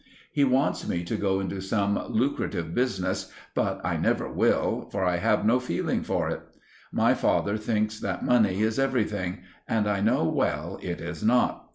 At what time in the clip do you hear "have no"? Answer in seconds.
5.17-5.59